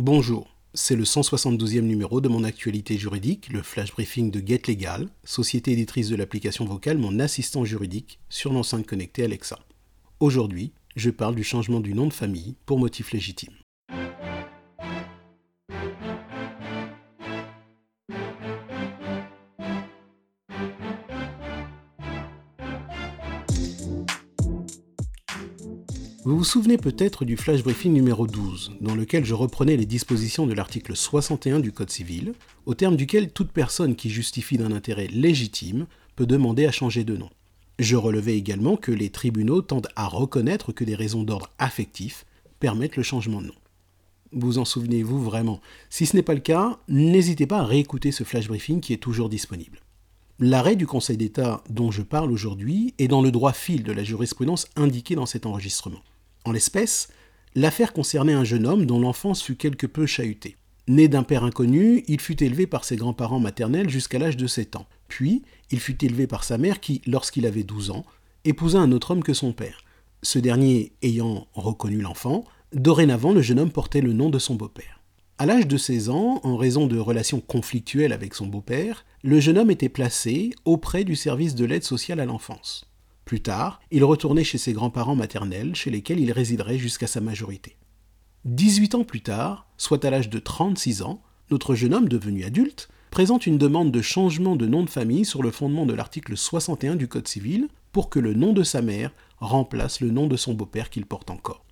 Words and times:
Bonjour, 0.00 0.46
c'est 0.74 0.94
le 0.94 1.02
172e 1.02 1.80
numéro 1.80 2.20
de 2.20 2.28
mon 2.28 2.44
actualité 2.44 2.96
juridique, 2.96 3.48
le 3.52 3.64
flash 3.64 3.90
briefing 3.90 4.30
de 4.30 4.40
Get 4.46 4.62
Legal, 4.68 5.08
société 5.24 5.72
éditrice 5.72 6.08
de 6.08 6.14
l'application 6.14 6.64
vocale 6.66 6.98
Mon 6.98 7.18
assistant 7.18 7.64
juridique 7.64 8.20
sur 8.28 8.52
l'enceinte 8.52 8.86
connectée 8.86 9.24
Alexa. 9.24 9.58
Aujourd'hui, 10.20 10.72
je 10.94 11.10
parle 11.10 11.34
du 11.34 11.42
changement 11.42 11.80
du 11.80 11.94
nom 11.94 12.06
de 12.06 12.12
famille 12.12 12.54
pour 12.64 12.78
motif 12.78 13.10
légitime. 13.10 13.54
Vous 26.28 26.36
vous 26.36 26.44
souvenez 26.44 26.76
peut-être 26.76 27.24
du 27.24 27.38
flash 27.38 27.62
briefing 27.62 27.94
numéro 27.94 28.26
12, 28.26 28.72
dans 28.82 28.94
lequel 28.94 29.24
je 29.24 29.32
reprenais 29.32 29.78
les 29.78 29.86
dispositions 29.86 30.46
de 30.46 30.52
l'article 30.52 30.94
61 30.94 31.58
du 31.58 31.72
Code 31.72 31.88
civil, 31.88 32.34
au 32.66 32.74
terme 32.74 32.96
duquel 32.96 33.30
toute 33.30 33.50
personne 33.50 33.96
qui 33.96 34.10
justifie 34.10 34.58
d'un 34.58 34.72
intérêt 34.72 35.06
légitime 35.06 35.86
peut 36.16 36.26
demander 36.26 36.66
à 36.66 36.70
changer 36.70 37.02
de 37.02 37.16
nom. 37.16 37.30
Je 37.78 37.96
relevais 37.96 38.36
également 38.36 38.76
que 38.76 38.92
les 38.92 39.08
tribunaux 39.08 39.62
tendent 39.62 39.88
à 39.96 40.06
reconnaître 40.06 40.70
que 40.70 40.84
des 40.84 40.94
raisons 40.94 41.22
d'ordre 41.22 41.50
affectif 41.58 42.26
permettent 42.60 42.96
le 42.98 43.02
changement 43.02 43.40
de 43.40 43.46
nom. 43.46 43.58
Vous 44.32 44.58
en 44.58 44.66
souvenez-vous 44.66 45.24
vraiment? 45.24 45.62
Si 45.88 46.04
ce 46.04 46.14
n'est 46.14 46.22
pas 46.22 46.34
le 46.34 46.40
cas, 46.40 46.78
n'hésitez 46.88 47.46
pas 47.46 47.60
à 47.60 47.64
réécouter 47.64 48.12
ce 48.12 48.24
flash 48.24 48.48
briefing 48.48 48.80
qui 48.82 48.92
est 48.92 48.98
toujours 48.98 49.30
disponible. 49.30 49.80
L'arrêt 50.40 50.76
du 50.76 50.86
Conseil 50.86 51.16
d'État 51.16 51.64
dont 51.70 51.90
je 51.90 52.02
parle 52.02 52.30
aujourd'hui 52.30 52.92
est 52.98 53.08
dans 53.08 53.22
le 53.22 53.30
droit 53.30 53.54
fil 53.54 53.82
de 53.82 53.92
la 53.92 54.04
jurisprudence 54.04 54.66
indiquée 54.76 55.14
dans 55.14 55.24
cet 55.24 55.46
enregistrement. 55.46 56.02
En 56.44 56.52
l'espèce, 56.52 57.08
l'affaire 57.54 57.92
concernait 57.92 58.32
un 58.32 58.44
jeune 58.44 58.66
homme 58.66 58.86
dont 58.86 59.00
l'enfance 59.00 59.42
fut 59.42 59.56
quelque 59.56 59.86
peu 59.86 60.06
chahutée. 60.06 60.56
Né 60.88 61.08
d'un 61.08 61.22
père 61.22 61.44
inconnu, 61.44 62.02
il 62.08 62.20
fut 62.20 62.42
élevé 62.42 62.66
par 62.66 62.84
ses 62.84 62.96
grands-parents 62.96 63.40
maternels 63.40 63.90
jusqu'à 63.90 64.18
l'âge 64.18 64.38
de 64.38 64.46
7 64.46 64.76
ans. 64.76 64.86
Puis, 65.08 65.42
il 65.70 65.80
fut 65.80 66.02
élevé 66.04 66.26
par 66.26 66.44
sa 66.44 66.56
mère 66.56 66.80
qui, 66.80 67.02
lorsqu'il 67.06 67.46
avait 67.46 67.62
12 67.62 67.90
ans, 67.90 68.06
épousa 68.44 68.78
un 68.78 68.92
autre 68.92 69.10
homme 69.10 69.22
que 69.22 69.34
son 69.34 69.52
père. 69.52 69.82
Ce 70.22 70.38
dernier 70.38 70.92
ayant 71.02 71.46
reconnu 71.52 72.00
l'enfant, 72.00 72.44
dorénavant 72.72 73.32
le 73.32 73.42
jeune 73.42 73.60
homme 73.60 73.70
portait 73.70 74.00
le 74.00 74.14
nom 74.14 74.30
de 74.30 74.38
son 74.38 74.54
beau-père. 74.54 75.02
À 75.36 75.46
l'âge 75.46 75.68
de 75.68 75.76
16 75.76 76.08
ans, 76.08 76.40
en 76.42 76.56
raison 76.56 76.86
de 76.86 76.98
relations 76.98 77.40
conflictuelles 77.40 78.12
avec 78.12 78.34
son 78.34 78.46
beau-père, 78.46 79.04
le 79.22 79.40
jeune 79.40 79.58
homme 79.58 79.70
était 79.70 79.88
placé 79.88 80.50
auprès 80.64 81.04
du 81.04 81.14
service 81.14 81.54
de 81.54 81.64
l'aide 81.64 81.84
sociale 81.84 82.18
à 82.18 82.24
l'enfance. 82.24 82.87
Plus 83.28 83.42
tard, 83.42 83.78
il 83.90 84.04
retournait 84.04 84.42
chez 84.42 84.56
ses 84.56 84.72
grands-parents 84.72 85.14
maternels, 85.14 85.74
chez 85.74 85.90
lesquels 85.90 86.18
il 86.18 86.32
résiderait 86.32 86.78
jusqu'à 86.78 87.06
sa 87.06 87.20
majorité. 87.20 87.76
18 88.46 88.94
ans 88.94 89.04
plus 89.04 89.20
tard, 89.20 89.66
soit 89.76 90.02
à 90.06 90.08
l'âge 90.08 90.30
de 90.30 90.38
36 90.38 91.02
ans, 91.02 91.20
notre 91.50 91.74
jeune 91.74 91.92
homme 91.92 92.08
devenu 92.08 92.44
adulte 92.44 92.88
présente 93.10 93.46
une 93.46 93.58
demande 93.58 93.92
de 93.92 94.00
changement 94.00 94.56
de 94.56 94.66
nom 94.66 94.82
de 94.82 94.88
famille 94.88 95.26
sur 95.26 95.42
le 95.42 95.50
fondement 95.50 95.84
de 95.84 95.92
l'article 95.92 96.38
61 96.38 96.96
du 96.96 97.06
Code 97.06 97.28
civil 97.28 97.68
pour 97.92 98.08
que 98.08 98.18
le 98.18 98.32
nom 98.32 98.54
de 98.54 98.62
sa 98.62 98.80
mère 98.80 99.12
remplace 99.40 100.00
le 100.00 100.10
nom 100.10 100.26
de 100.26 100.38
son 100.38 100.54
beau-père 100.54 100.88
qu'il 100.88 101.04
porte 101.04 101.28
encore. 101.28 101.66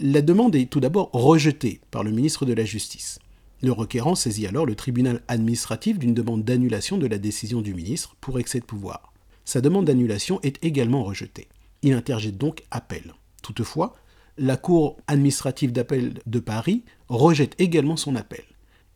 La 0.00 0.20
demande 0.20 0.56
est 0.56 0.68
tout 0.68 0.80
d'abord 0.80 1.08
rejetée 1.14 1.80
par 1.90 2.04
le 2.04 2.10
ministre 2.10 2.44
de 2.44 2.52
la 2.52 2.66
Justice. 2.66 3.18
Le 3.62 3.72
requérant 3.72 4.14
saisit 4.14 4.46
alors 4.46 4.66
le 4.66 4.74
tribunal 4.74 5.22
administratif 5.26 5.98
d'une 5.98 6.12
demande 6.12 6.44
d'annulation 6.44 6.98
de 6.98 7.06
la 7.06 7.16
décision 7.16 7.62
du 7.62 7.72
ministre 7.72 8.14
pour 8.20 8.38
excès 8.38 8.60
de 8.60 8.66
pouvoir 8.66 9.14
sa 9.48 9.62
demande 9.62 9.86
d'annulation 9.86 10.42
est 10.42 10.62
également 10.62 11.02
rejetée. 11.02 11.48
Il 11.80 11.94
interjette 11.94 12.36
donc 12.36 12.64
appel. 12.70 13.14
Toutefois, 13.42 13.94
la 14.36 14.58
Cour 14.58 14.98
administrative 15.06 15.72
d'appel 15.72 16.20
de 16.26 16.38
Paris 16.38 16.84
rejette 17.08 17.58
également 17.58 17.96
son 17.96 18.14
appel. 18.14 18.44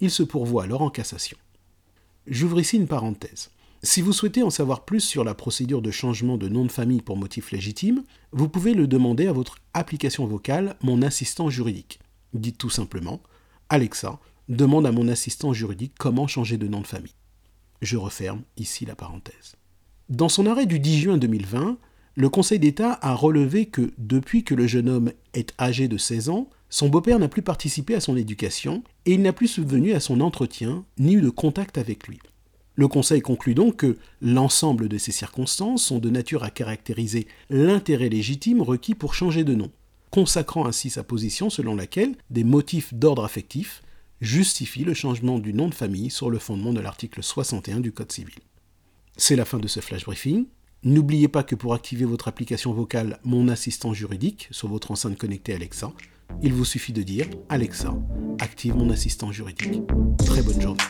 Il 0.00 0.10
se 0.10 0.22
pourvoit 0.22 0.64
alors 0.64 0.82
en 0.82 0.90
cassation. 0.90 1.38
J'ouvre 2.26 2.60
ici 2.60 2.76
une 2.76 2.86
parenthèse. 2.86 3.50
Si 3.82 4.02
vous 4.02 4.12
souhaitez 4.12 4.42
en 4.42 4.50
savoir 4.50 4.84
plus 4.84 5.00
sur 5.00 5.24
la 5.24 5.32
procédure 5.32 5.80
de 5.80 5.90
changement 5.90 6.36
de 6.36 6.50
nom 6.50 6.66
de 6.66 6.70
famille 6.70 7.00
pour 7.00 7.16
motif 7.16 7.50
légitime, 7.50 8.04
vous 8.32 8.50
pouvez 8.50 8.74
le 8.74 8.86
demander 8.86 9.28
à 9.28 9.32
votre 9.32 9.56
application 9.72 10.26
vocale 10.26 10.76
Mon 10.82 11.00
assistant 11.00 11.48
juridique. 11.48 11.98
Dites 12.34 12.58
tout 12.58 12.68
simplement 12.68 13.22
Alexa, 13.70 14.20
demande 14.50 14.84
à 14.84 14.92
mon 14.92 15.08
assistant 15.08 15.54
juridique 15.54 15.94
comment 15.98 16.26
changer 16.26 16.58
de 16.58 16.68
nom 16.68 16.82
de 16.82 16.86
famille. 16.86 17.16
Je 17.80 17.96
referme 17.96 18.42
ici 18.58 18.84
la 18.84 18.94
parenthèse. 18.94 19.56
Dans 20.08 20.28
son 20.28 20.46
arrêt 20.46 20.66
du 20.66 20.78
10 20.78 20.98
juin 20.98 21.16
2020, 21.16 21.78
le 22.14 22.28
Conseil 22.28 22.58
d'État 22.58 22.98
a 23.02 23.14
relevé 23.14 23.66
que 23.66 23.92
depuis 23.98 24.44
que 24.44 24.54
le 24.54 24.66
jeune 24.66 24.88
homme 24.88 25.12
est 25.32 25.54
âgé 25.60 25.88
de 25.88 25.96
16 25.96 26.28
ans, 26.28 26.50
son 26.68 26.88
beau-père 26.88 27.18
n'a 27.18 27.28
plus 27.28 27.42
participé 27.42 27.94
à 27.94 28.00
son 28.00 28.16
éducation 28.16 28.82
et 29.06 29.12
il 29.12 29.22
n'a 29.22 29.32
plus 29.32 29.46
subvenu 29.46 29.92
à 29.92 30.00
son 30.00 30.20
entretien 30.20 30.84
ni 30.98 31.14
eu 31.14 31.20
de 31.20 31.30
contact 31.30 31.78
avec 31.78 32.08
lui. 32.08 32.18
Le 32.74 32.88
Conseil 32.88 33.20
conclut 33.20 33.54
donc 33.54 33.76
que 33.76 33.98
l'ensemble 34.20 34.88
de 34.88 34.98
ces 34.98 35.12
circonstances 35.12 35.84
sont 35.84 35.98
de 35.98 36.10
nature 36.10 36.42
à 36.42 36.50
caractériser 36.50 37.26
l'intérêt 37.50 38.08
légitime 38.08 38.62
requis 38.62 38.94
pour 38.94 39.14
changer 39.14 39.44
de 39.44 39.54
nom, 39.54 39.70
consacrant 40.10 40.66
ainsi 40.66 40.90
sa 40.90 41.04
position 41.04 41.48
selon 41.48 41.76
laquelle 41.76 42.14
des 42.30 42.44
motifs 42.44 42.92
d'ordre 42.92 43.24
affectif 43.24 43.82
justifient 44.20 44.84
le 44.84 44.94
changement 44.94 45.38
du 45.38 45.52
nom 45.52 45.68
de 45.68 45.74
famille 45.74 46.10
sur 46.10 46.30
le 46.30 46.38
fondement 46.38 46.72
de 46.72 46.80
l'article 46.80 47.22
61 47.22 47.80
du 47.80 47.92
Code 47.92 48.12
civil. 48.12 48.34
C'est 49.16 49.36
la 49.36 49.44
fin 49.44 49.58
de 49.58 49.68
ce 49.68 49.80
flash 49.80 50.04
briefing. 50.04 50.46
N'oubliez 50.84 51.28
pas 51.28 51.42
que 51.42 51.54
pour 51.54 51.74
activer 51.74 52.04
votre 52.04 52.28
application 52.28 52.72
vocale 52.72 53.20
Mon 53.24 53.48
assistant 53.48 53.92
juridique 53.92 54.48
sur 54.50 54.68
votre 54.68 54.90
enceinte 54.90 55.18
connectée 55.18 55.54
Alexa, 55.54 55.92
il 56.42 56.52
vous 56.52 56.64
suffit 56.64 56.92
de 56.92 57.02
dire 57.02 57.26
Alexa, 57.48 57.94
active 58.40 58.74
mon 58.74 58.90
assistant 58.90 59.30
juridique. 59.30 59.82
Très 60.24 60.42
bonne 60.42 60.60
journée. 60.60 60.82